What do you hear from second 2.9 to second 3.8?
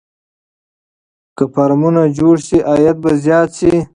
به زیات شي.